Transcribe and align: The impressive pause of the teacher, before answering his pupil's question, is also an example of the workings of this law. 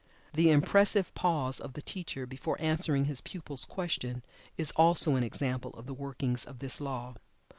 The 0.33 0.49
impressive 0.49 1.13
pause 1.13 1.59
of 1.59 1.73
the 1.73 1.81
teacher, 1.83 2.25
before 2.25 2.59
answering 2.59 3.05
his 3.05 3.21
pupil's 3.21 3.65
question, 3.65 4.23
is 4.57 4.71
also 4.71 5.15
an 5.15 5.23
example 5.23 5.75
of 5.75 5.85
the 5.85 5.93
workings 5.93 6.43
of 6.43 6.57
this 6.57 6.81
law. 6.81 7.13